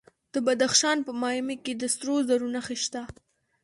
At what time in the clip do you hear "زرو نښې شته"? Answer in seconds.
2.27-3.01